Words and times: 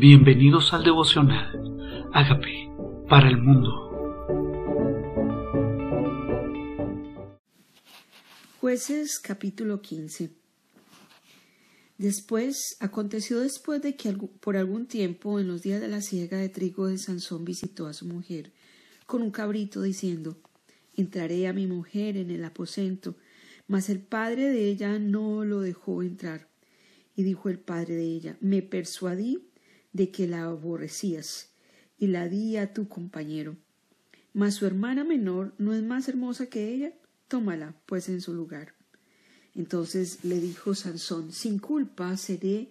Bienvenidos 0.00 0.72
al 0.72 0.82
devocional. 0.82 2.08
Hágame 2.14 2.72
para 3.06 3.28
el 3.28 3.36
mundo. 3.36 3.68
Jueces 8.62 9.20
capítulo 9.22 9.82
15 9.82 10.30
Después, 11.98 12.78
aconteció 12.80 13.40
después 13.40 13.82
de 13.82 13.96
que 13.96 14.14
por 14.14 14.56
algún 14.56 14.86
tiempo, 14.86 15.38
en 15.38 15.48
los 15.48 15.60
días 15.60 15.82
de 15.82 15.88
la 15.88 16.00
siega 16.00 16.38
de 16.38 16.48
trigo 16.48 16.86
de 16.86 16.96
Sansón, 16.96 17.44
visitó 17.44 17.86
a 17.86 17.92
su 17.92 18.06
mujer 18.06 18.52
con 19.04 19.20
un 19.20 19.30
cabrito 19.30 19.82
diciendo, 19.82 20.38
entraré 20.96 21.46
a 21.46 21.52
mi 21.52 21.66
mujer 21.66 22.16
en 22.16 22.30
el 22.30 22.42
aposento, 22.46 23.16
mas 23.66 23.90
el 23.90 24.00
padre 24.00 24.48
de 24.48 24.66
ella 24.70 24.98
no 24.98 25.44
lo 25.44 25.60
dejó 25.60 26.02
entrar. 26.02 26.48
Y 27.14 27.22
dijo 27.22 27.50
el 27.50 27.58
padre 27.58 27.96
de 27.96 28.04
ella, 28.04 28.38
me 28.40 28.62
persuadí 28.62 29.49
de 29.92 30.10
que 30.10 30.26
la 30.26 30.44
aborrecías, 30.44 31.50
y 31.98 32.06
la 32.08 32.28
di 32.28 32.56
a 32.56 32.72
tu 32.72 32.88
compañero. 32.88 33.56
Mas 34.32 34.54
su 34.54 34.66
hermana 34.66 35.04
menor 35.04 35.54
no 35.58 35.74
es 35.74 35.82
más 35.82 36.08
hermosa 36.08 36.46
que 36.46 36.72
ella, 36.72 36.92
tómala, 37.28 37.74
pues, 37.86 38.08
en 38.08 38.20
su 38.20 38.32
lugar. 38.32 38.74
Entonces 39.54 40.24
le 40.24 40.40
dijo 40.40 40.74
Sansón, 40.74 41.32
sin 41.32 41.58
culpa 41.58 42.16
seré 42.16 42.68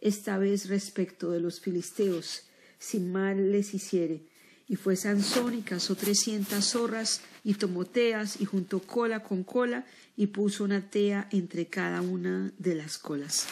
esta 0.00 0.38
vez 0.38 0.68
respecto 0.68 1.30
de 1.30 1.40
los 1.40 1.60
filisteos, 1.60 2.44
si 2.78 3.00
mal 3.00 3.52
les 3.52 3.74
hiciere. 3.74 4.22
Y 4.68 4.76
fue 4.76 4.94
Sansón 4.94 5.54
y 5.54 5.62
cazó 5.62 5.96
trescientas 5.96 6.70
zorras 6.70 7.22
y 7.42 7.54
tomoteas 7.54 8.40
y 8.40 8.44
juntó 8.44 8.80
cola 8.80 9.22
con 9.24 9.42
cola 9.42 9.84
y 10.16 10.28
puso 10.28 10.62
una 10.64 10.88
tea 10.88 11.28
entre 11.32 11.66
cada 11.66 12.00
una 12.00 12.52
de 12.56 12.76
las 12.76 12.96
colas. 12.96 13.46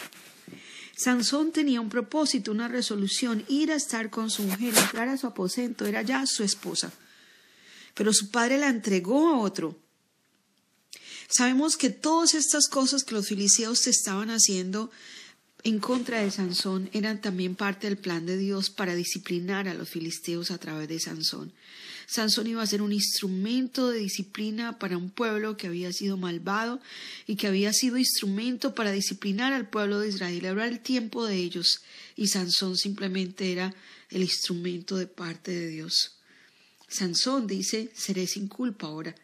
Sansón 0.98 1.52
tenía 1.52 1.80
un 1.80 1.88
propósito, 1.88 2.50
una 2.50 2.66
resolución, 2.66 3.44
ir 3.48 3.70
a 3.70 3.76
estar 3.76 4.10
con 4.10 4.30
su 4.30 4.42
mujer, 4.42 4.74
entrar 4.76 5.08
a 5.08 5.16
su 5.16 5.28
aposento, 5.28 5.86
era 5.86 6.02
ya 6.02 6.26
su 6.26 6.42
esposa. 6.42 6.92
Pero 7.94 8.12
su 8.12 8.30
padre 8.32 8.58
la 8.58 8.68
entregó 8.68 9.28
a 9.28 9.38
otro. 9.38 9.78
Sabemos 11.28 11.76
que 11.76 11.90
todas 11.90 12.34
estas 12.34 12.66
cosas 12.68 13.04
que 13.04 13.14
los 13.14 13.28
filisteos 13.28 13.86
estaban 13.86 14.30
haciendo 14.30 14.90
en 15.64 15.80
contra 15.80 16.22
de 16.22 16.30
Sansón 16.30 16.88
eran 16.92 17.20
también 17.20 17.56
parte 17.56 17.88
del 17.88 17.98
plan 17.98 18.26
de 18.26 18.36
Dios 18.36 18.70
para 18.70 18.94
disciplinar 18.94 19.68
a 19.68 19.74
los 19.74 19.88
filisteos 19.88 20.50
a 20.50 20.58
través 20.58 20.88
de 20.88 21.00
Sansón. 21.00 21.52
Sansón 22.06 22.46
iba 22.46 22.62
a 22.62 22.66
ser 22.66 22.80
un 22.80 22.92
instrumento 22.92 23.90
de 23.90 23.98
disciplina 23.98 24.78
para 24.78 24.96
un 24.96 25.10
pueblo 25.10 25.56
que 25.56 25.66
había 25.66 25.92
sido 25.92 26.16
malvado 26.16 26.80
y 27.26 27.36
que 27.36 27.48
había 27.48 27.72
sido 27.72 27.98
instrumento 27.98 28.74
para 28.74 28.92
disciplinar 28.92 29.52
al 29.52 29.68
pueblo 29.68 30.00
de 30.00 30.08
Israel. 30.08 30.44
Era 30.44 30.66
el 30.66 30.80
tiempo 30.80 31.26
de 31.26 31.36
ellos 31.36 31.82
y 32.16 32.28
Sansón 32.28 32.76
simplemente 32.76 33.52
era 33.52 33.74
el 34.10 34.22
instrumento 34.22 34.96
de 34.96 35.06
parte 35.06 35.50
de 35.50 35.68
Dios. 35.68 36.14
Sansón 36.88 37.46
dice, 37.46 37.90
seré 37.94 38.26
sin 38.26 38.48
culpa 38.48 38.86
ahora. 38.86 39.14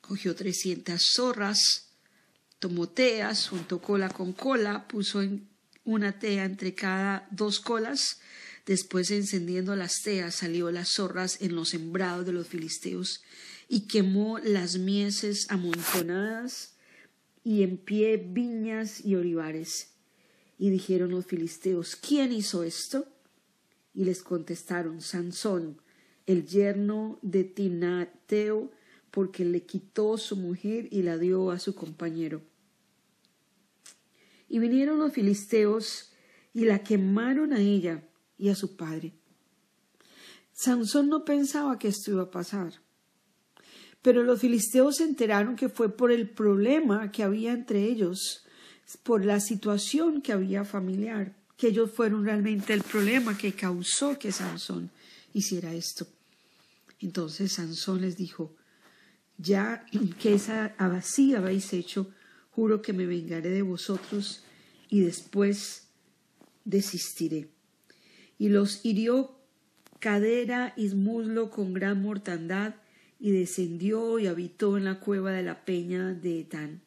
Cogió 0.00 0.34
trescientas 0.34 1.02
zorras, 1.14 1.87
tomó 2.58 2.88
teas, 2.88 3.48
juntó 3.48 3.80
cola 3.80 4.08
con 4.08 4.32
cola, 4.32 4.86
puso 4.88 5.22
en 5.22 5.48
una 5.84 6.18
tea 6.18 6.44
entre 6.44 6.74
cada 6.74 7.26
dos 7.30 7.60
colas, 7.60 8.20
Después, 8.68 9.10
encendiendo 9.10 9.74
las 9.76 10.02
teas, 10.02 10.34
salió 10.34 10.70
las 10.70 10.90
zorras 10.90 11.40
en 11.40 11.54
los 11.54 11.70
sembrados 11.70 12.26
de 12.26 12.34
los 12.34 12.48
filisteos 12.48 13.22
y 13.66 13.86
quemó 13.86 14.38
las 14.40 14.76
mieses 14.76 15.50
amontonadas 15.50 16.74
y 17.42 17.62
en 17.62 17.78
pie 17.78 18.18
viñas 18.18 19.02
y 19.02 19.14
olivares. 19.14 19.94
Y 20.58 20.68
dijeron 20.68 21.12
los 21.12 21.24
filisteos, 21.24 21.96
¿quién 21.96 22.30
hizo 22.30 22.62
esto? 22.62 23.08
Y 23.94 24.04
les 24.04 24.22
contestaron, 24.22 25.00
Sansón, 25.00 25.80
el 26.26 26.44
yerno 26.46 27.18
de 27.22 27.44
Tinateo, 27.44 28.70
porque 29.10 29.46
le 29.46 29.62
quitó 29.62 30.18
su 30.18 30.36
mujer 30.36 30.88
y 30.90 31.04
la 31.04 31.16
dio 31.16 31.52
a 31.52 31.58
su 31.58 31.74
compañero. 31.74 32.42
Y 34.48 34.58
vinieron 34.58 34.98
los 34.98 35.12
filisteos 35.12 36.12
y 36.54 36.64
la 36.64 36.82
quemaron 36.82 37.52
a 37.52 37.60
ella 37.60 38.02
y 38.36 38.48
a 38.48 38.54
su 38.54 38.76
padre. 38.76 39.12
Sansón 40.52 41.08
no 41.08 41.24
pensaba 41.24 41.78
que 41.78 41.88
esto 41.88 42.10
iba 42.10 42.22
a 42.22 42.30
pasar. 42.30 42.72
Pero 44.02 44.22
los 44.22 44.40
filisteos 44.40 44.96
se 44.96 45.04
enteraron 45.04 45.56
que 45.56 45.68
fue 45.68 45.94
por 45.94 46.10
el 46.10 46.28
problema 46.30 47.10
que 47.10 47.22
había 47.22 47.52
entre 47.52 47.84
ellos, 47.84 48.44
por 49.02 49.24
la 49.24 49.40
situación 49.40 50.22
que 50.22 50.32
había 50.32 50.64
familiar, 50.64 51.36
que 51.56 51.68
ellos 51.68 51.90
fueron 51.90 52.24
realmente 52.24 52.72
el 52.72 52.82
problema 52.82 53.36
que 53.36 53.52
causó 53.52 54.18
que 54.18 54.32
Sansón 54.32 54.90
hiciera 55.32 55.74
esto. 55.74 56.06
Entonces 57.00 57.52
Sansón 57.52 58.00
les 58.00 58.16
dijo, 58.16 58.54
ya 59.36 59.84
que 60.18 60.34
esa 60.34 60.74
así 60.78 61.34
habéis 61.34 61.72
hecho, 61.72 62.10
juro 62.58 62.82
que 62.82 62.92
me 62.92 63.06
vengaré 63.06 63.50
de 63.50 63.62
vosotros 63.62 64.42
y 64.90 65.02
después 65.02 65.86
desistiré 66.64 67.46
y 68.36 68.48
los 68.48 68.84
hirió 68.84 69.30
cadera 70.00 70.72
y 70.76 70.88
muslo 70.88 71.50
con 71.50 71.72
gran 71.72 72.02
mortandad, 72.02 72.74
y 73.20 73.30
descendió 73.30 74.18
y 74.18 74.26
habitó 74.26 74.76
en 74.76 74.84
la 74.84 74.98
cueva 74.98 75.30
de 75.30 75.44
la 75.44 75.64
peña 75.64 76.14
de 76.14 76.40
Etán. 76.40 76.80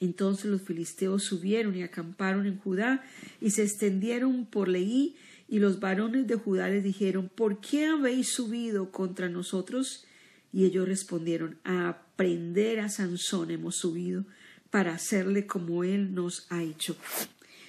Entonces 0.00 0.46
los 0.46 0.62
filisteos 0.62 1.22
subieron 1.22 1.76
y 1.76 1.82
acamparon 1.82 2.46
en 2.46 2.58
Judá 2.58 3.04
y 3.42 3.50
se 3.50 3.64
extendieron 3.64 4.46
por 4.46 4.68
Leí, 4.68 5.16
y 5.48 5.58
los 5.58 5.80
varones 5.80 6.26
de 6.26 6.36
Judá 6.36 6.70
les 6.70 6.82
dijeron, 6.82 7.30
¿por 7.34 7.60
qué 7.60 7.88
habéis 7.88 8.32
subido 8.32 8.90
contra 8.90 9.28
nosotros? 9.28 10.06
Y 10.50 10.64
ellos 10.64 10.88
respondieron, 10.88 11.58
a 11.62 11.90
aprender 11.90 12.80
a 12.80 12.88
Sansón 12.88 13.50
hemos 13.50 13.76
subido 13.76 14.24
para 14.72 14.94
hacerle 14.94 15.46
como 15.46 15.84
él 15.84 16.14
nos 16.14 16.46
ha 16.48 16.62
hecho. 16.62 16.96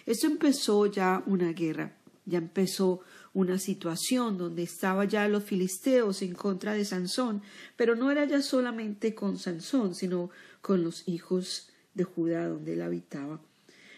Esto 0.05 0.25
empezó 0.25 0.85
ya 0.85 1.21
una 1.25 1.51
guerra. 1.51 1.97
Ya 2.25 2.37
empezó 2.37 3.01
una 3.33 3.59
situación 3.59 4.37
donde 4.37 4.63
estaba 4.63 5.03
ya 5.03 5.27
los 5.27 5.43
filisteos 5.43 6.21
en 6.21 6.33
contra 6.33 6.71
de 6.71 6.85
Sansón, 6.85 7.41
pero 7.75 7.97
no 7.97 8.09
era 8.09 8.23
ya 8.23 8.41
solamente 8.41 9.13
con 9.13 9.37
Sansón, 9.37 9.95
sino 9.95 10.29
con 10.61 10.81
los 10.81 11.05
hijos 11.05 11.67
de 11.93 12.05
Judá 12.05 12.47
donde 12.47 12.73
él 12.73 12.81
habitaba. 12.81 13.41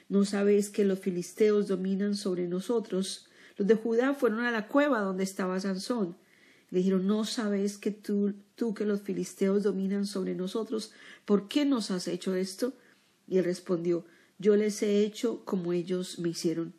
¿No 0.09 0.25
sabéis 0.25 0.71
que 0.71 0.83
los 0.83 0.97
filisteos 0.97 1.67
dominan 1.67 2.15
sobre 2.15 2.47
nosotros? 2.47 3.27
Los 3.55 3.67
de 3.67 3.75
Judá 3.75 4.15
fueron 4.15 4.39
a 4.39 4.51
la 4.51 4.67
cueva 4.67 5.01
donde 5.01 5.23
estaba 5.23 5.59
Sansón. 5.59 6.17
Le 6.71 6.79
dijeron, 6.79 7.05
¿no 7.05 7.23
sabes 7.23 7.77
que 7.77 7.91
tú, 7.91 8.33
tú 8.55 8.73
que 8.73 8.85
los 8.85 9.01
filisteos 9.01 9.61
dominan 9.61 10.07
sobre 10.07 10.33
nosotros? 10.33 10.91
¿Por 11.25 11.47
qué 11.47 11.65
nos 11.65 11.91
has 11.91 12.07
hecho 12.07 12.33
esto? 12.33 12.73
Y 13.27 13.37
él 13.37 13.45
respondió, 13.45 14.05
yo 14.37 14.55
les 14.55 14.81
he 14.83 15.01
hecho 15.01 15.43
como 15.45 15.73
ellos 15.73 16.19
me 16.19 16.29
hicieron. 16.29 16.73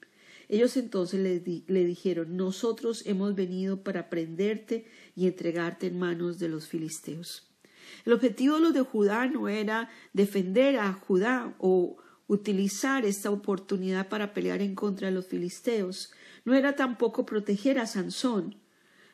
Ellos 0.49 0.77
entonces 0.77 1.21
le, 1.21 1.85
dijeron, 1.85 2.37
nosotros 2.37 3.03
hemos 3.07 3.35
venido 3.35 3.83
para 3.83 4.09
prenderte 4.09 4.87
y 5.17 5.27
entregarte 5.27 5.89
en 5.89 5.99
manos 5.99 6.39
de 6.39 6.49
los 6.49 6.69
filisteos. 6.69 7.49
El 8.05 8.13
objetivo 8.13 8.57
de 8.57 8.61
los 8.61 8.75
de 8.75 8.83
Judá 8.83 9.27
no 9.27 9.49
era 9.49 9.91
defender 10.13 10.79
a 10.79 10.93
Judá 10.93 11.55
o 11.59 11.97
utilizar 12.29 13.05
esta 13.05 13.31
oportunidad 13.31 14.09
para 14.09 14.35
pelear 14.35 14.61
en 14.61 14.75
contra 14.75 15.09
de 15.09 15.15
los 15.15 15.27
filisteos, 15.27 16.13
no 16.45 16.55
era 16.55 16.77
tampoco 16.77 17.27
proteger 17.27 17.79
a 17.79 17.87
Sansón. 17.87 18.57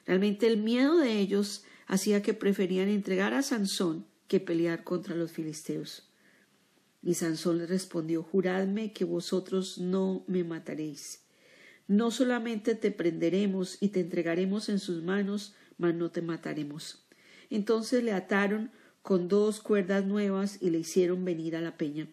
Realmente 0.07 0.47
el 0.47 0.59
miedo 0.59 0.99
de 0.99 1.19
ellos 1.19 1.65
hacía 1.87 2.23
que 2.23 2.35
preferían 2.35 2.89
entregar 2.89 3.35
a 3.35 3.43
Sansón 3.43 4.07
que 4.29 4.41
pelear 4.41 4.85
contra 4.85 5.15
los 5.15 5.33
filisteos. 5.33 6.12
Y 7.03 7.15
Sansón 7.15 7.59
le 7.59 7.67
respondió, 7.67 8.23
Juradme 8.23 8.93
que 8.93 9.05
vosotros 9.05 9.79
no 9.79 10.25
me 10.29 10.45
mataréis. 10.45 11.23
No 11.89 12.11
solamente 12.11 12.75
te 12.75 12.91
prenderemos 12.93 13.77
y 13.81 13.89
te 13.89 14.01
entregaremos 14.01 14.69
en 14.69 14.79
sus 14.79 15.03
manos, 15.03 15.55
mas 15.79 15.95
no 15.95 16.11
te 16.11 16.23
mataremos. 16.23 17.05
Entonces 17.51 18.05
le 18.05 18.13
ataron 18.13 18.71
con 19.03 19.29
dos 19.29 19.61
cuerdas 19.61 20.07
nuevas 20.07 20.59
y 20.61 20.71
le 20.71 20.79
hicieron 20.79 21.25
venir 21.25 21.57
a 21.57 21.61
la 21.61 21.77
peña. 21.77 22.09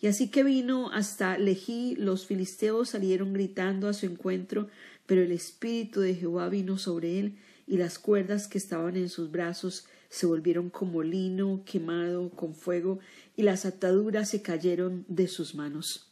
Y 0.00 0.08
así 0.08 0.28
que 0.28 0.44
vino 0.44 0.90
hasta 0.92 1.38
Lejí, 1.38 1.94
los 1.96 2.26
filisteos 2.26 2.90
salieron 2.90 3.32
gritando 3.32 3.88
a 3.88 3.94
su 3.94 4.06
encuentro, 4.06 4.68
pero 5.06 5.22
el 5.22 5.32
espíritu 5.32 6.00
de 6.00 6.14
Jehová 6.14 6.48
vino 6.48 6.76
sobre 6.76 7.18
él, 7.18 7.38
y 7.66 7.78
las 7.78 7.98
cuerdas 7.98 8.46
que 8.48 8.58
estaban 8.58 8.96
en 8.96 9.08
sus 9.08 9.30
brazos 9.30 9.86
se 10.08 10.26
volvieron 10.26 10.70
como 10.70 11.02
lino 11.02 11.62
quemado 11.64 12.30
con 12.30 12.54
fuego, 12.54 13.00
y 13.36 13.42
las 13.42 13.66
ataduras 13.66 14.30
se 14.30 14.42
cayeron 14.42 15.04
de 15.08 15.28
sus 15.28 15.54
manos. 15.54 16.10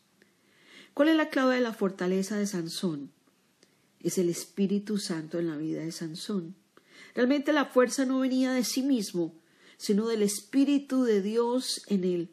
¿Cuál 0.94 1.08
es 1.08 1.17
la 1.17 1.29
clave 1.29 1.56
de 1.56 1.61
la 1.61 1.73
fortaleza 1.73 2.37
de 2.37 2.46
Sansón? 2.46 3.11
Es 4.00 4.19
el 4.19 4.29
Espíritu 4.29 4.99
Santo 4.99 5.38
en 5.38 5.49
la 5.49 5.56
vida 5.56 5.81
de 5.82 5.93
Sansón. 5.93 6.55
Realmente 7.14 7.52
la 7.52 7.64
fuerza 7.64 8.05
no 8.05 8.20
venía 8.20 8.52
de 8.52 8.64
sí 8.64 8.82
mismo, 8.82 9.35
sino 9.76 10.06
del 10.06 10.23
Espíritu 10.23 11.05
de 11.05 11.23
Dios 11.23 11.82
en 11.88 12.05
él. 12.05 12.31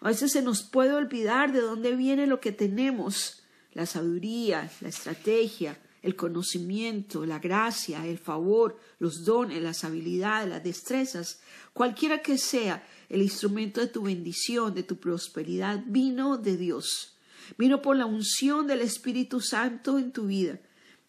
A 0.00 0.08
veces 0.08 0.32
se 0.32 0.42
nos 0.42 0.62
puede 0.62 0.92
olvidar 0.92 1.52
de 1.52 1.60
dónde 1.60 1.94
viene 1.94 2.26
lo 2.26 2.40
que 2.40 2.52
tenemos, 2.52 3.42
la 3.72 3.86
sabiduría, 3.86 4.70
la 4.80 4.88
estrategia, 4.88 5.78
el 6.02 6.16
conocimiento, 6.16 7.26
la 7.26 7.38
gracia, 7.38 8.06
el 8.06 8.18
favor, 8.18 8.78
los 8.98 9.24
dones, 9.24 9.62
las 9.62 9.84
habilidades, 9.84 10.48
las 10.48 10.64
destrezas, 10.64 11.40
cualquiera 11.72 12.22
que 12.22 12.38
sea 12.38 12.86
el 13.08 13.22
instrumento 13.22 13.80
de 13.80 13.88
tu 13.88 14.02
bendición, 14.02 14.74
de 14.74 14.82
tu 14.82 14.98
prosperidad, 14.98 15.82
vino 15.86 16.38
de 16.38 16.56
Dios. 16.56 17.16
Vino 17.58 17.82
por 17.82 17.96
la 17.96 18.06
unción 18.06 18.66
del 18.66 18.80
Espíritu 18.80 19.40
Santo 19.40 19.98
en 19.98 20.12
tu 20.12 20.26
vida. 20.26 20.60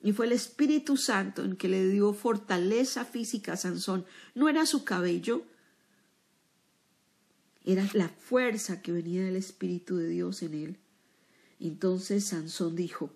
Y 0.04 0.14
fue 0.14 0.26
el 0.26 0.32
Espíritu 0.32 0.98
Santo 0.98 1.44
en 1.44 1.56
que 1.56 1.70
le 1.70 1.88
dio 1.88 2.14
fortaleza 2.14 3.06
física 3.06 3.54
a 3.54 3.58
Sansón. 3.58 4.06
No 4.34 4.50
era 4.50 4.66
su 4.66 4.84
cabello, 4.84 5.44
era 7.64 7.88
la 7.94 8.10
fuerza 8.10 8.82
que 8.82 8.92
venía 8.92 9.24
del 9.24 9.36
Espíritu 9.36 9.98
de 9.98 10.08
Dios 10.08 10.42
en 10.42 10.56
él. 10.56 10.78
Entonces 11.60 12.26
Sansón 12.26 12.76
dijo, 12.76 13.14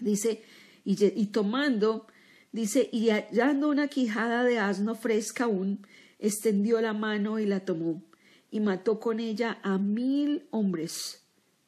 dice, 0.00 0.42
y, 0.84 1.26
tomando, 1.26 2.06
dice, 2.52 2.88
y 2.92 3.10
hallando 3.10 3.68
una 3.68 3.88
quijada 3.88 4.44
de 4.44 4.58
asno 4.58 4.94
fresca 4.94 5.44
aún, 5.44 5.86
extendió 6.18 6.80
la 6.80 6.92
mano 6.92 7.38
y 7.38 7.46
la 7.46 7.60
tomó, 7.60 8.02
y 8.50 8.60
mató 8.60 9.00
con 9.00 9.20
ella 9.20 9.58
a 9.62 9.78
mil 9.78 10.46
hombres. 10.50 11.24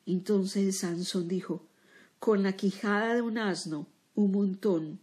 Entonces 0.06 0.78
Sansón 0.78 1.28
dijo, 1.28 1.68
con 2.18 2.42
la 2.42 2.52
quijada 2.52 3.14
de 3.14 3.22
un 3.22 3.38
asno, 3.38 3.88
un 4.14 4.32
montón, 4.32 5.00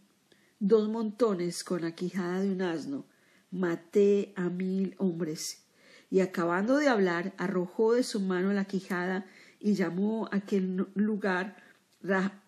dos 0.58 0.88
montones 0.88 1.62
con 1.62 1.82
la 1.82 1.94
quijada 1.94 2.40
de 2.40 2.50
un 2.50 2.62
asno, 2.62 3.06
maté 3.50 4.32
a 4.36 4.48
mil 4.48 4.94
hombres. 4.98 5.64
Y 6.10 6.20
acabando 6.20 6.76
de 6.76 6.88
hablar, 6.88 7.34
arrojó 7.36 7.94
de 7.94 8.02
su 8.02 8.20
mano 8.20 8.52
la 8.52 8.64
quijada 8.64 9.26
y 9.60 9.74
llamó 9.74 10.26
a 10.26 10.36
aquel 10.36 10.86
lugar 10.94 11.56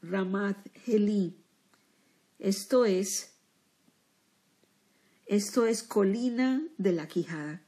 Ramat 0.03 0.69
Helí. 0.87 1.37
Esto 2.39 2.85
es, 2.85 3.35
esto 5.27 5.67
es 5.67 5.83
colina 5.83 6.63
de 6.79 6.93
la 6.93 7.09
quijada. 7.09 7.63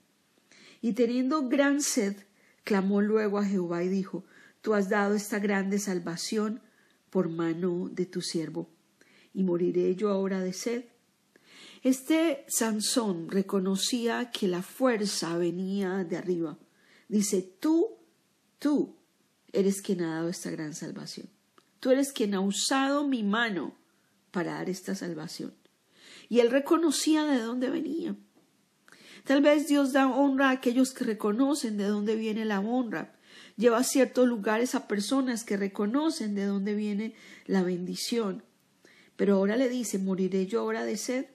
Y 0.80 0.92
teniendo 0.92 1.48
gran 1.48 1.82
sed, 1.82 2.16
clamó 2.64 3.00
luego 3.00 3.38
a 3.38 3.44
Jehová 3.44 3.82
y 3.84 3.88
dijo, 3.88 4.24
Tú 4.62 4.74
has 4.74 4.88
dado 4.88 5.14
esta 5.14 5.38
grande 5.38 5.78
salvación 5.78 6.60
por 7.08 7.28
mano 7.28 7.88
de 7.90 8.06
tu 8.06 8.20
siervo, 8.20 8.68
y 9.32 9.42
moriré 9.42 9.96
yo 9.96 10.10
ahora 10.10 10.40
de 10.40 10.52
sed. 10.52 10.84
Este 11.82 12.44
Sansón 12.48 13.30
reconocía 13.30 14.30
que 14.30 14.46
la 14.48 14.62
fuerza 14.62 15.36
venía 15.38 16.04
de 16.04 16.18
arriba. 16.18 16.58
Dice, 17.08 17.42
tú, 17.42 17.96
tú 18.58 18.96
eres 19.52 19.80
quien 19.80 20.02
ha 20.02 20.16
dado 20.16 20.28
esta 20.28 20.50
gran 20.50 20.74
salvación. 20.74 21.28
Tú 21.80 21.90
eres 21.90 22.12
quien 22.12 22.34
ha 22.34 22.40
usado 22.40 23.06
mi 23.08 23.22
mano 23.22 23.74
para 24.30 24.54
dar 24.54 24.68
esta 24.68 24.94
salvación. 24.94 25.54
Y 26.28 26.40
él 26.40 26.50
reconocía 26.50 27.24
de 27.24 27.40
dónde 27.40 27.70
venía. 27.70 28.14
Tal 29.24 29.42
vez 29.42 29.66
Dios 29.66 29.92
da 29.92 30.08
honra 30.08 30.48
a 30.48 30.52
aquellos 30.52 30.92
que 30.92 31.04
reconocen 31.04 31.76
de 31.76 31.84
dónde 31.84 32.16
viene 32.16 32.44
la 32.44 32.60
honra. 32.60 33.14
Lleva 33.56 33.78
a 33.78 33.84
ciertos 33.84 34.28
lugares 34.28 34.74
a 34.74 34.86
personas 34.86 35.44
que 35.44 35.56
reconocen 35.56 36.34
de 36.34 36.44
dónde 36.44 36.74
viene 36.74 37.14
la 37.46 37.62
bendición. 37.62 38.42
Pero 39.16 39.36
ahora 39.36 39.56
le 39.56 39.68
dice, 39.68 39.98
moriré 39.98 40.46
yo 40.46 40.60
ahora 40.60 40.84
de 40.84 40.96
sed, 40.96 41.26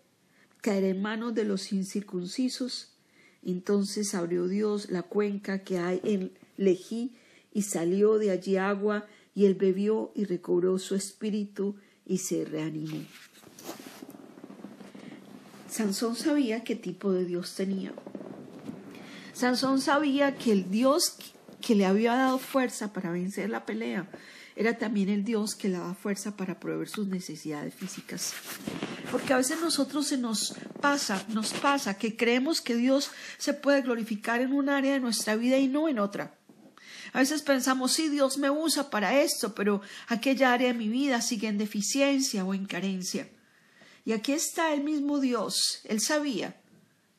caeré 0.62 0.90
en 0.90 1.02
manos 1.02 1.36
de 1.36 1.44
los 1.44 1.72
incircuncisos. 1.72 2.96
Entonces 3.44 4.16
abrió 4.16 4.48
Dios 4.48 4.90
la 4.90 5.04
cuenca 5.04 5.60
que 5.60 5.78
hay 5.78 6.02
en 6.04 6.32
Lejí 6.58 7.16
y 7.54 7.62
salió 7.62 8.18
de 8.18 8.32
allí 8.32 8.58
agua, 8.58 9.06
y 9.36 9.46
él 9.46 9.54
bebió 9.56 10.12
y 10.16 10.24
recobró 10.24 10.80
su 10.80 10.96
espíritu 10.96 11.76
y 12.06 12.20
se 12.20 12.46
reanimó. 12.46 13.04
Sansón 15.70 16.16
sabía 16.16 16.64
qué 16.64 16.76
tipo 16.78 17.12
de 17.12 17.26
Dios 17.26 17.54
tenía. 17.54 17.94
Sansón 19.34 19.82
sabía 19.82 20.36
que 20.38 20.54
el 20.54 20.72
Dios 20.72 21.18
que 21.60 21.76
le 21.76 21.86
había 21.86 22.16
dado 22.16 22.38
fuerza 22.38 22.94
para 22.94 23.12
vencer 23.12 23.50
la 23.50 23.66
pelea 23.66 24.10
era 24.56 24.78
también 24.78 25.10
el 25.10 25.26
Dios 25.26 25.54
que 25.54 25.68
le 25.68 25.78
daba 25.78 25.94
fuerza 25.96 26.38
para 26.38 26.60
proveer 26.62 26.88
sus 26.88 27.08
necesidades 27.08 27.74
físicas. 27.74 28.34
Porque 29.12 29.34
a 29.34 29.38
veces 29.38 29.60
nosotros 29.60 30.08
se 30.08 30.18
nos 30.18 30.56
pasa, 30.80 31.26
nos 31.28 31.52
pasa 31.54 31.98
que 31.98 32.16
creemos 32.16 32.62
que 32.62 32.76
Dios 32.76 33.12
se 33.38 33.54
puede 33.54 33.82
glorificar 33.82 34.40
en 34.40 34.54
un 34.54 34.70
área 34.70 34.94
de 34.94 35.02
nuestra 35.02 35.36
vida 35.36 35.58
y 35.58 35.68
no 35.68 35.90
en 35.90 36.00
otra. 36.00 36.34
A 37.16 37.20
veces 37.20 37.44
pensamos, 37.44 37.94
sí, 37.94 38.10
Dios 38.10 38.38
me 38.38 38.50
usa 38.50 38.90
para 38.90 39.22
esto, 39.22 39.56
pero 39.56 39.80
aquella 40.10 40.52
área 40.52 40.68
de 40.68 40.78
mi 40.78 40.90
vida 40.90 41.22
sigue 41.22 41.48
en 41.48 41.58
deficiencia 41.58 42.44
o 42.44 42.54
en 42.54 42.66
carencia. 42.66 43.30
Y 44.04 44.12
aquí 44.12 44.34
está 44.34 44.74
el 44.74 44.84
mismo 44.84 45.22
Dios. 45.22 45.80
Él 45.86 46.02
sabía. 46.02 46.60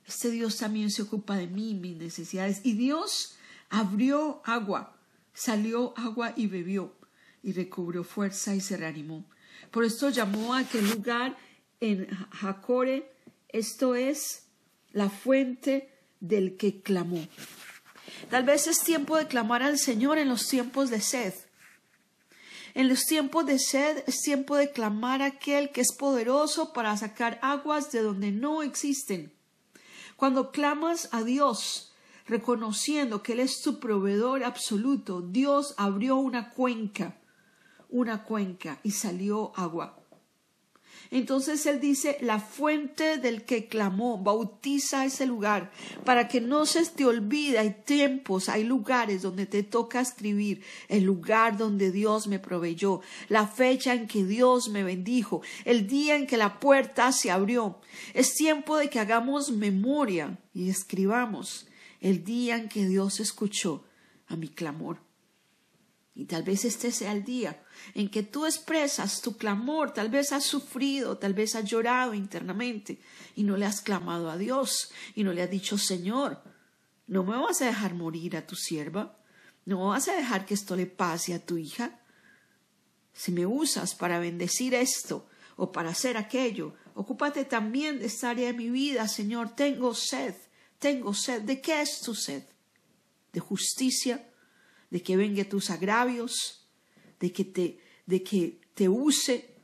Este 0.06 0.28
Dios 0.28 0.58
también 0.58 0.90
se 0.90 1.00
ocupa 1.00 1.38
de 1.38 1.46
mí, 1.46 1.72
mis 1.72 1.96
necesidades. 1.96 2.60
Y 2.62 2.74
Dios 2.74 3.36
abrió 3.70 4.42
agua, 4.44 4.98
salió 5.32 5.94
agua 5.96 6.34
y 6.36 6.46
bebió, 6.46 6.94
y 7.42 7.54
recobró 7.54 8.04
fuerza 8.04 8.54
y 8.54 8.60
se 8.60 8.76
reanimó. 8.76 9.24
Por 9.70 9.82
esto 9.82 10.10
llamó 10.10 10.52
a 10.52 10.58
aquel 10.58 10.90
lugar 10.90 11.38
en 11.80 12.06
Jacore, 12.32 13.10
esto 13.48 13.94
es 13.94 14.42
la 14.92 15.08
fuente 15.08 15.90
del 16.20 16.58
que 16.58 16.82
clamó. 16.82 17.26
Tal 18.30 18.44
vez 18.44 18.66
es 18.66 18.80
tiempo 18.80 19.16
de 19.16 19.26
clamar 19.26 19.62
al 19.62 19.78
Señor 19.78 20.18
en 20.18 20.28
los 20.28 20.48
tiempos 20.48 20.90
de 20.90 21.00
sed. 21.00 21.34
En 22.74 22.88
los 22.88 23.04
tiempos 23.06 23.46
de 23.46 23.58
sed 23.58 24.04
es 24.06 24.20
tiempo 24.20 24.56
de 24.56 24.70
clamar 24.70 25.22
a 25.22 25.26
aquel 25.26 25.70
que 25.70 25.80
es 25.80 25.94
poderoso 25.96 26.72
para 26.72 26.96
sacar 26.96 27.38
aguas 27.40 27.90
de 27.90 28.02
donde 28.02 28.32
no 28.32 28.62
existen. 28.62 29.32
Cuando 30.16 30.50
clamas 30.50 31.08
a 31.12 31.22
Dios, 31.22 31.92
reconociendo 32.26 33.22
que 33.22 33.32
Él 33.32 33.40
es 33.40 33.60
tu 33.62 33.80
proveedor 33.80 34.44
absoluto, 34.44 35.22
Dios 35.22 35.74
abrió 35.78 36.16
una 36.16 36.50
cuenca, 36.50 37.16
una 37.88 38.24
cuenca 38.24 38.78
y 38.82 38.90
salió 38.90 39.52
agua. 39.56 39.98
Entonces 41.10 41.64
él 41.66 41.80
dice, 41.80 42.18
la 42.20 42.40
fuente 42.40 43.18
del 43.18 43.44
que 43.44 43.66
clamó, 43.66 44.18
bautiza 44.18 45.04
ese 45.04 45.26
lugar 45.26 45.70
para 46.04 46.28
que 46.28 46.40
no 46.40 46.66
se 46.66 46.84
te 46.86 47.04
olvide. 47.04 47.58
Hay 47.58 47.82
tiempos, 47.84 48.48
hay 48.48 48.64
lugares 48.64 49.22
donde 49.22 49.46
te 49.46 49.62
toca 49.62 50.00
escribir 50.00 50.62
el 50.88 51.04
lugar 51.04 51.56
donde 51.56 51.92
Dios 51.92 52.26
me 52.26 52.38
proveyó, 52.38 53.00
la 53.28 53.46
fecha 53.46 53.94
en 53.94 54.06
que 54.06 54.24
Dios 54.24 54.68
me 54.68 54.82
bendijo, 54.82 55.42
el 55.64 55.86
día 55.86 56.16
en 56.16 56.26
que 56.26 56.36
la 56.36 56.58
puerta 56.60 57.12
se 57.12 57.30
abrió. 57.30 57.78
Es 58.14 58.34
tiempo 58.34 58.76
de 58.76 58.90
que 58.90 59.00
hagamos 59.00 59.50
memoria 59.50 60.38
y 60.54 60.68
escribamos 60.68 61.66
el 62.00 62.24
día 62.24 62.56
en 62.56 62.68
que 62.68 62.86
Dios 62.86 63.20
escuchó 63.20 63.84
a 64.28 64.36
mi 64.36 64.48
clamor. 64.48 65.05
Y 66.18 66.24
tal 66.24 66.44
vez 66.44 66.64
este 66.64 66.92
sea 66.92 67.12
el 67.12 67.24
día 67.24 67.62
en 67.92 68.08
que 68.08 68.22
tú 68.22 68.46
expresas 68.46 69.20
tu 69.20 69.36
clamor, 69.36 69.92
tal 69.92 70.08
vez 70.08 70.32
has 70.32 70.44
sufrido, 70.44 71.18
tal 71.18 71.34
vez 71.34 71.54
has 71.54 71.66
llorado 71.66 72.14
internamente 72.14 72.98
y 73.34 73.42
no 73.42 73.58
le 73.58 73.66
has 73.66 73.82
clamado 73.82 74.30
a 74.30 74.38
Dios 74.38 74.90
y 75.14 75.24
no 75.24 75.34
le 75.34 75.42
has 75.42 75.50
dicho, 75.50 75.76
Señor, 75.76 76.42
no 77.06 77.22
me 77.22 77.36
vas 77.36 77.60
a 77.60 77.66
dejar 77.66 77.92
morir 77.92 78.34
a 78.34 78.46
tu 78.46 78.56
sierva, 78.56 79.18
no 79.66 79.88
vas 79.88 80.08
a 80.08 80.16
dejar 80.16 80.46
que 80.46 80.54
esto 80.54 80.74
le 80.74 80.86
pase 80.86 81.34
a 81.34 81.44
tu 81.44 81.58
hija. 81.58 82.00
Si 83.12 83.30
me 83.30 83.44
usas 83.44 83.94
para 83.94 84.18
bendecir 84.18 84.72
esto 84.72 85.28
o 85.56 85.70
para 85.70 85.90
hacer 85.90 86.16
aquello, 86.16 86.72
ocúpate 86.94 87.44
también 87.44 87.98
de 87.98 88.06
esta 88.06 88.30
área 88.30 88.46
de 88.46 88.54
mi 88.54 88.70
vida, 88.70 89.06
Señor, 89.06 89.54
tengo 89.54 89.94
sed, 89.94 90.34
tengo 90.78 91.12
sed. 91.12 91.42
¿De 91.42 91.60
qué 91.60 91.82
es 91.82 92.00
tu 92.00 92.14
sed? 92.14 92.42
¿De 93.34 93.40
justicia? 93.40 94.26
¿De 94.96 95.02
que 95.02 95.14
venga 95.16 95.44
tus 95.44 95.68
agravios? 95.68 96.66
de 97.20 97.32
que 97.32 97.44
te, 97.44 97.80
de 98.06 98.22
que 98.22 98.60
te 98.74 98.88
use. 98.88 99.54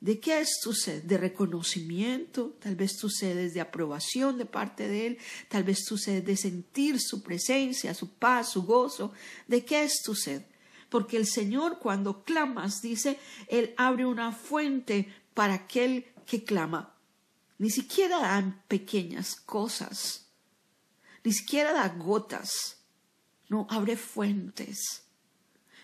¿De 0.00 0.20
qué 0.20 0.40
es 0.40 0.60
tu 0.62 0.72
sed? 0.72 1.02
¿De 1.04 1.16
reconocimiento? 1.16 2.56
Tal 2.60 2.76
vez 2.76 2.96
tu 2.96 3.08
sed 3.08 3.36
es 3.38 3.54
de 3.54 3.60
aprobación 3.60 4.38
de 4.38 4.44
parte 4.44 4.88
de 4.88 5.06
Él, 5.06 5.18
tal 5.48 5.64
vez 5.64 5.84
tu 5.84 5.96
sed 5.96 6.22
de 6.22 6.36
sentir 6.36 7.00
su 7.00 7.22
presencia, 7.22 7.94
su 7.94 8.10
paz, 8.10 8.52
su 8.52 8.62
gozo. 8.64 9.12
¿De 9.48 9.64
qué 9.64 9.82
es 9.82 10.02
tu 10.02 10.14
sed? 10.14 10.42
Porque 10.90 11.16
el 11.16 11.26
Señor 11.26 11.78
cuando 11.78 12.22
clamas, 12.24 12.82
dice, 12.82 13.18
Él 13.48 13.74
abre 13.76 14.04
una 14.06 14.32
fuente 14.32 15.12
para 15.34 15.54
aquel 15.54 16.06
que 16.26 16.44
clama. 16.44 16.94
Ni 17.58 17.70
siquiera 17.70 18.20
dan 18.20 18.62
pequeñas 18.68 19.34
cosas, 19.34 20.26
ni 21.24 21.32
siquiera 21.32 21.72
da 21.72 21.88
gotas, 21.88 22.76
no, 23.48 23.66
abre 23.70 23.96
fuentes 23.96 25.06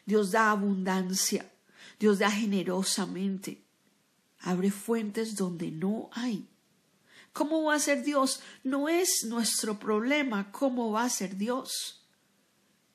Dios 0.04 0.32
da 0.32 0.50
abundancia, 0.50 1.50
Dios 1.98 2.18
da 2.18 2.30
generosamente. 2.30 3.62
Abre 4.40 4.70
fuentes 4.70 5.36
donde 5.36 5.70
no 5.70 6.10
hay. 6.12 6.48
¿Cómo 7.32 7.62
va 7.64 7.74
a 7.74 7.78
ser 7.78 8.02
Dios? 8.02 8.40
No 8.64 8.88
es 8.88 9.24
nuestro 9.24 9.78
problema 9.78 10.50
cómo 10.50 10.90
va 10.90 11.04
a 11.04 11.10
ser 11.10 11.36
Dios. 11.36 12.04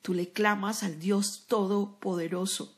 Tú 0.02 0.12
le 0.14 0.30
clamas 0.30 0.82
al 0.82 0.98
Dios 0.98 1.46
Todopoderoso, 1.48 2.76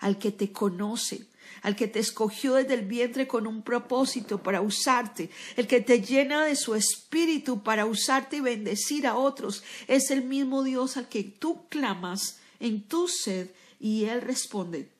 al 0.00 0.18
que 0.18 0.32
te 0.32 0.52
conoce, 0.52 1.26
al 1.62 1.76
que 1.76 1.88
te 1.88 1.98
escogió 1.98 2.54
desde 2.54 2.74
el 2.74 2.86
vientre 2.86 3.26
con 3.26 3.46
un 3.46 3.62
propósito 3.62 4.42
para 4.42 4.60
usarte, 4.60 5.30
el 5.56 5.66
que 5.66 5.80
te 5.80 6.00
llena 6.02 6.44
de 6.44 6.56
su 6.56 6.74
espíritu 6.74 7.62
para 7.62 7.86
usarte 7.86 8.36
y 8.36 8.40
bendecir 8.40 9.06
a 9.06 9.16
otros, 9.16 9.62
es 9.86 10.10
el 10.10 10.24
mismo 10.24 10.62
Dios 10.62 10.96
al 10.96 11.08
que 11.08 11.24
tú 11.24 11.68
clamas 11.68 12.38
en 12.58 12.82
tu 12.82 13.08
sed 13.08 13.50
y 13.78 14.04
Él 14.04 14.20
responde, 14.20 14.90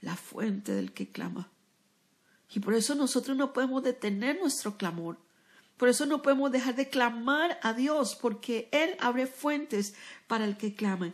la 0.00 0.16
fuente 0.16 0.72
del 0.72 0.92
que 0.92 1.08
clama. 1.08 1.50
Y 2.54 2.60
por 2.60 2.74
eso 2.74 2.94
nosotros 2.94 3.36
no 3.36 3.52
podemos 3.52 3.82
detener 3.82 4.38
nuestro 4.38 4.76
clamor. 4.76 5.18
Por 5.76 5.88
eso 5.88 6.06
no 6.06 6.22
podemos 6.22 6.52
dejar 6.52 6.76
de 6.76 6.88
clamar 6.88 7.58
a 7.62 7.72
Dios, 7.72 8.14
porque 8.14 8.68
Él 8.70 8.96
abre 9.00 9.26
fuentes 9.26 9.94
para 10.28 10.44
el 10.44 10.56
que 10.56 10.74
clama. 10.74 11.12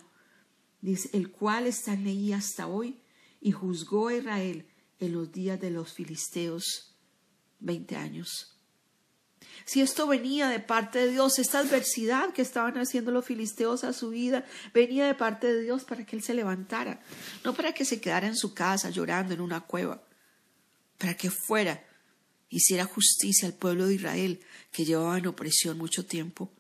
Dice, 0.82 1.08
el 1.14 1.30
cual 1.30 1.66
está 1.66 1.94
en 1.94 2.06
ahí 2.06 2.32
hasta 2.32 2.66
hoy 2.66 3.00
y 3.40 3.52
juzgó 3.52 4.09
a 4.09 4.14
Israel 4.14 4.66
en 4.99 5.12
los 5.12 5.32
días 5.32 5.61
de 5.61 5.70
los 5.70 5.92
filisteos 5.92 6.94
veinte 7.59 7.97
años. 7.97 8.56
Si 9.64 9.80
esto 9.80 10.06
venía 10.06 10.49
de 10.49 10.61
parte 10.61 10.99
de 10.99 11.12
Dios, 11.12 11.38
esta 11.38 11.61
adversidad 11.61 12.32
que 12.32 12.42
estaban 12.42 12.76
haciendo 12.78 13.11
los 13.11 13.25
filisteos 13.25 13.85
a 13.85 13.92
su 13.92 14.11
vida, 14.11 14.44
venía 14.75 15.06
de 15.06 15.14
parte 15.14 15.52
de 15.52 15.62
Dios 15.62 15.85
para 15.85 16.04
que 16.04 16.16
Él 16.16 16.23
se 16.23 16.35
levantara, 16.35 17.02
no 17.44 17.54
para 17.54 17.73
que 17.73 17.85
se 17.85 18.00
quedara 18.00 18.26
en 18.26 18.37
su 18.37 18.54
casa 18.54 18.90
llorando 18.90 19.35
en 19.35 19.40
una 19.40 19.61
cueva, 19.61 20.02
para 20.99 21.16
que 21.16 21.30
fuera, 21.30 21.85
hiciera 22.49 22.85
justicia 22.85 23.47
al 23.47 23.54
pueblo 23.54 23.87
de 23.87 23.94
Israel 23.94 24.40
que 24.73 24.85
llevaba 24.85 25.18
en 25.18 25.26
opresión 25.26 25.78
mucho 25.78 26.04
tiempo. 26.04 26.52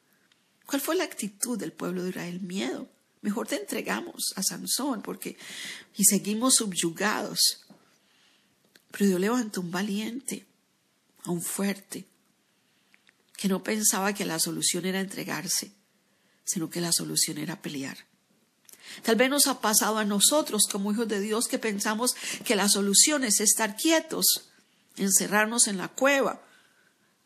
¿Cuál 0.66 0.80
fue 0.80 0.94
la 0.94 1.04
actitud 1.04 1.58
del 1.58 1.72
pueblo 1.72 2.02
de 2.04 2.10
Israel? 2.10 2.40
Miedo. 2.40 2.88
Mejor 3.22 3.46
te 3.46 3.56
entregamos 3.56 4.32
a 4.36 4.42
Sansón 4.42 5.02
porque 5.02 5.36
y 5.96 6.04
seguimos 6.04 6.56
subyugados. 6.56 7.64
Pero 8.90 9.06
Dios 9.06 9.20
levantó 9.20 9.60
un 9.60 9.70
valiente, 9.70 10.46
a 11.24 11.30
un 11.30 11.42
fuerte, 11.42 12.06
que 13.36 13.48
no 13.48 13.62
pensaba 13.62 14.12
que 14.12 14.24
la 14.24 14.38
solución 14.38 14.86
era 14.86 15.00
entregarse, 15.00 15.72
sino 16.44 16.68
que 16.70 16.80
la 16.80 16.92
solución 16.92 17.38
era 17.38 17.60
pelear. 17.60 17.98
Tal 19.02 19.16
vez 19.16 19.30
nos 19.30 19.46
ha 19.46 19.60
pasado 19.60 19.98
a 19.98 20.04
nosotros 20.04 20.66
como 20.70 20.92
hijos 20.92 21.08
de 21.08 21.20
Dios 21.20 21.46
que 21.46 21.58
pensamos 21.58 22.16
que 22.44 22.56
la 22.56 22.68
solución 22.68 23.24
es 23.24 23.40
estar 23.40 23.76
quietos, 23.76 24.50
encerrarnos 24.96 25.68
en 25.68 25.78
la 25.78 25.88
cueva, 25.88 26.42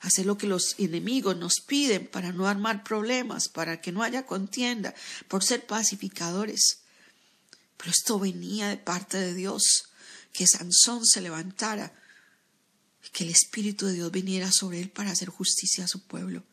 hacer 0.04 0.26
lo 0.26 0.36
que 0.36 0.46
los 0.46 0.74
enemigos 0.78 1.36
nos 1.36 1.60
piden 1.66 2.06
para 2.06 2.30
no 2.30 2.46
armar 2.46 2.84
problemas, 2.84 3.48
para 3.48 3.80
que 3.80 3.90
no 3.90 4.02
haya 4.02 4.26
contienda, 4.26 4.94
por 5.28 5.42
ser 5.42 5.66
pacificadores. 5.66 6.80
Pero 7.78 7.90
esto 7.90 8.18
venía 8.18 8.68
de 8.68 8.76
parte 8.76 9.16
de 9.16 9.34
Dios, 9.34 9.84
que 10.32 10.46
Sansón 10.46 11.06
se 11.06 11.22
levantara 11.22 11.94
y 13.02 13.08
que 13.10 13.24
el 13.24 13.30
Espíritu 13.30 13.86
de 13.86 13.94
Dios 13.94 14.12
viniera 14.12 14.52
sobre 14.52 14.80
él 14.80 14.90
para 14.90 15.10
hacer 15.10 15.30
justicia 15.30 15.84
a 15.84 15.88
su 15.88 16.02
pueblo. 16.02 16.44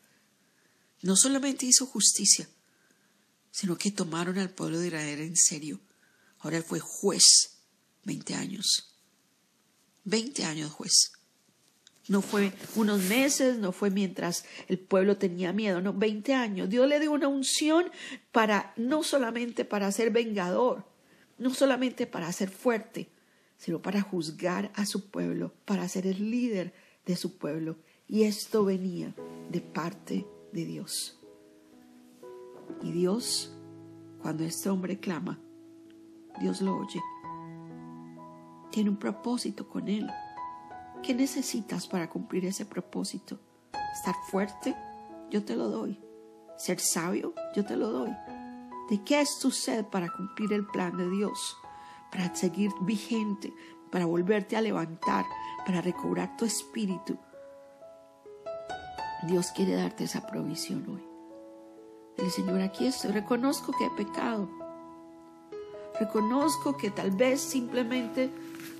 No 1.02 1.14
solamente 1.14 1.66
hizo 1.66 1.84
justicia, 1.84 2.48
sino 3.50 3.76
que 3.76 3.90
tomaron 3.90 4.38
al 4.38 4.50
pueblo 4.50 4.78
de 4.78 4.86
Israel 4.86 5.20
en 5.20 5.36
serio. 5.36 5.78
Ahora 6.38 6.56
él 6.56 6.64
fue 6.64 6.80
juez, 6.80 7.58
veinte 8.02 8.34
años. 8.34 8.94
Veinte 10.04 10.44
años 10.44 10.72
juez. 10.72 11.12
No 12.08 12.20
fue 12.20 12.52
unos 12.74 13.02
meses, 13.02 13.58
no 13.58 13.70
fue 13.70 13.90
mientras 13.90 14.44
el 14.68 14.78
pueblo 14.78 15.16
tenía 15.18 15.52
miedo, 15.52 15.80
no, 15.80 15.92
veinte 15.92 16.34
años. 16.34 16.68
Dios 16.68 16.88
le 16.88 16.98
dio 16.98 17.12
una 17.12 17.28
unción 17.28 17.84
para, 18.32 18.72
no 18.76 19.02
solamente 19.04 19.64
para 19.64 19.90
ser 19.92 20.10
vengador, 20.10 20.84
no 21.38 21.54
solamente 21.54 22.06
para 22.06 22.32
ser 22.32 22.50
fuerte, 22.50 23.08
sino 23.56 23.80
para 23.80 24.02
juzgar 24.02 24.72
a 24.74 24.84
su 24.84 25.10
pueblo, 25.10 25.52
para 25.64 25.88
ser 25.88 26.06
el 26.06 26.30
líder 26.30 26.74
de 27.06 27.14
su 27.16 27.38
pueblo. 27.38 27.76
Y 28.08 28.24
esto 28.24 28.64
venía 28.64 29.14
de 29.50 29.60
parte 29.60 30.26
de 30.52 30.64
Dios. 30.66 31.20
Y 32.82 32.90
Dios, 32.90 33.54
cuando 34.20 34.42
este 34.44 34.68
hombre 34.68 34.98
clama, 34.98 35.38
Dios 36.40 36.60
lo 36.60 36.76
oye. 36.76 37.00
Tiene 38.72 38.90
un 38.90 38.96
propósito 38.96 39.68
con 39.68 39.88
él. 39.88 40.08
¿Qué 41.02 41.14
necesitas 41.14 41.88
para 41.88 42.08
cumplir 42.08 42.44
ese 42.44 42.64
propósito? 42.64 43.40
¿Estar 43.92 44.14
fuerte? 44.30 44.76
Yo 45.30 45.44
te 45.44 45.56
lo 45.56 45.68
doy. 45.68 46.00
¿Ser 46.56 46.78
sabio? 46.78 47.34
Yo 47.56 47.64
te 47.64 47.76
lo 47.76 47.90
doy. 47.90 48.12
¿De 48.88 49.02
qué 49.02 49.20
es 49.20 49.38
tu 49.40 49.50
sed 49.50 49.84
para 49.86 50.12
cumplir 50.12 50.52
el 50.52 50.64
plan 50.66 50.96
de 50.96 51.10
Dios? 51.10 51.56
Para 52.12 52.32
seguir 52.34 52.70
vigente, 52.82 53.52
para 53.90 54.06
volverte 54.06 54.56
a 54.56 54.60
levantar, 54.60 55.24
para 55.66 55.80
recobrar 55.80 56.36
tu 56.36 56.44
espíritu. 56.44 57.18
Dios 59.24 59.50
quiere 59.50 59.74
darte 59.74 60.04
esa 60.04 60.24
provisión 60.24 60.86
hoy. 60.88 61.04
El 62.16 62.30
Señor, 62.30 62.60
aquí 62.60 62.86
estoy. 62.86 63.10
Reconozco 63.10 63.72
que 63.76 63.86
he 63.86 63.90
pecado. 63.90 64.48
Reconozco 65.98 66.76
que 66.76 66.90
tal 66.90 67.10
vez 67.10 67.40
simplemente 67.40 68.30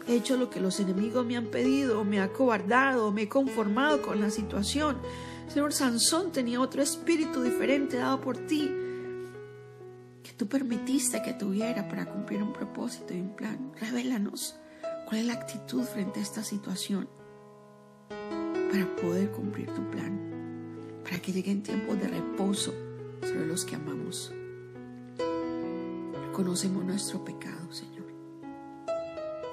he 0.06 0.16
hecho 0.16 0.37
lo 0.37 0.50
que 0.50 0.61
los 0.61 0.80
enemigos 0.80 1.25
me 1.25 1.37
han 1.37 1.47
pedido, 1.47 2.04
me 2.04 2.21
ha 2.21 2.32
cobardado, 2.32 3.12
me 3.12 3.23
he 3.23 3.28
conformado 3.28 4.02
con 4.02 4.21
la 4.21 4.30
situación. 4.30 4.97
Señor 5.49 5.73
Sansón 5.73 6.32
tenía 6.32 6.61
otro 6.61 6.82
espíritu 6.82 7.42
diferente 7.42 7.99
dado 7.99 8.21
por 8.21 8.38
ti, 8.38 8.71
que 10.23 10.32
tú 10.37 10.47
permitiste 10.49 11.23
que 11.23 11.35
tuviera 11.35 11.88
para 11.88 12.06
cumplir 12.06 12.42
un 12.42 12.52
propósito 12.52 13.14
y 13.14 13.21
un 13.21 13.37
plan. 13.37 13.73
Revélanos 13.80 14.56
cuál 15.06 15.21
es 15.21 15.26
la 15.26 15.35
actitud 15.35 15.82
frente 15.82 16.21
a 16.21 16.23
esta 16.23 16.42
situación 16.42 17.09
para 18.09 18.97
poder 18.97 19.30
cumplir 19.30 19.66
tu 19.66 19.82
plan, 19.90 20.18
para 21.04 21.18
que 21.21 21.32
lleguen 21.32 21.62
tiempos 21.62 22.00
de 22.00 22.09
reposo 22.09 22.73
sobre 23.21 23.47
los 23.47 23.64
que 23.64 23.76
amamos. 23.76 24.32
Reconocemos 26.28 26.85
nuestro 26.85 27.23
pecado, 27.23 27.71
Señor. 27.71 27.91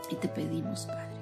Y 0.09 0.15
te 0.15 0.27
pedimos, 0.27 0.85
Padre. 0.85 1.19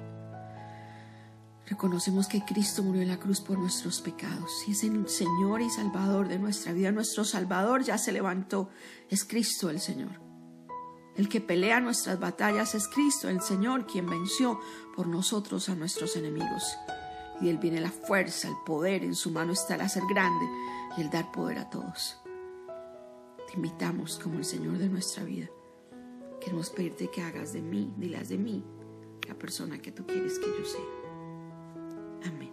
Reconocemos 1.68 2.28
que 2.28 2.44
Cristo 2.44 2.82
murió 2.82 3.02
en 3.02 3.08
la 3.08 3.18
cruz 3.18 3.42
por 3.42 3.58
nuestros 3.58 4.00
pecados 4.00 4.64
y 4.66 4.72
es 4.72 4.84
el 4.84 5.06
Señor 5.06 5.60
y 5.60 5.68
Salvador 5.68 6.26
de 6.28 6.38
nuestra 6.38 6.72
vida. 6.72 6.90
Nuestro 6.92 7.24
Salvador 7.24 7.82
ya 7.82 7.98
se 7.98 8.10
levantó. 8.10 8.70
Es 9.10 9.24
Cristo 9.24 9.68
el 9.68 9.78
Señor. 9.78 10.28
El 11.14 11.28
que 11.28 11.42
pelea 11.42 11.80
nuestras 11.80 12.18
batallas 12.18 12.74
es 12.74 12.88
Cristo, 12.88 13.28
el 13.28 13.42
Señor, 13.42 13.86
quien 13.86 14.08
venció 14.08 14.60
por 14.96 15.08
nosotros 15.08 15.68
a 15.68 15.74
nuestros 15.74 16.16
enemigos. 16.16 16.78
Y 17.40 17.50
Él 17.50 17.58
viene 17.58 17.80
la 17.80 17.90
fuerza, 17.90 18.48
el 18.48 18.56
poder, 18.64 19.04
en 19.04 19.14
su 19.14 19.30
mano 19.30 19.52
está 19.52 19.74
el 19.74 19.82
hacer 19.82 20.04
grande 20.08 20.46
y 20.96 21.02
el 21.02 21.10
dar 21.10 21.30
poder 21.32 21.58
a 21.58 21.68
todos. 21.68 22.18
Te 23.46 23.54
invitamos 23.56 24.18
como 24.22 24.38
el 24.38 24.44
Señor 24.44 24.78
de 24.78 24.88
nuestra 24.88 25.24
vida. 25.24 25.48
Queremos 26.40 26.70
pedirte 26.70 27.10
que 27.10 27.20
hagas 27.20 27.52
de 27.52 27.62
mí, 27.62 27.92
dilas 27.98 28.28
de 28.28 28.38
mí, 28.38 28.64
la 29.28 29.34
persona 29.34 29.78
que 29.78 29.92
tú 29.92 30.06
quieres 30.06 30.38
que 30.38 30.46
yo 30.46 30.64
sea. 30.64 30.80
Amén. 32.24 32.52